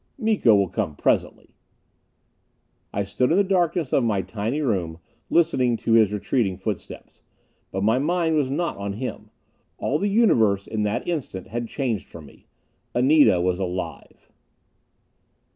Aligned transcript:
"Miko 0.17 0.55
will 0.55 0.67
come 0.67 0.95
presently." 0.95 1.51
I 2.91 3.03
stood 3.03 3.29
in 3.29 3.37
the 3.37 3.43
darkness 3.43 3.93
of 3.93 4.03
my 4.03 4.23
tiny 4.23 4.59
room, 4.59 4.97
listening 5.29 5.77
to 5.77 5.91
his 5.93 6.11
retreating 6.11 6.57
footsteps. 6.57 7.21
But 7.71 7.83
my 7.83 7.99
mind 7.99 8.35
was 8.35 8.49
not 8.49 8.77
on 8.77 8.93
him.... 8.93 9.29
All 9.77 9.99
the 9.99 10.09
Universe 10.09 10.65
in 10.65 10.81
that 10.81 11.07
instant 11.07 11.49
had 11.49 11.67
changed 11.67 12.07
for 12.07 12.19
me. 12.23 12.47
Anita 12.95 13.39
was 13.39 13.59
alive! 13.59 14.31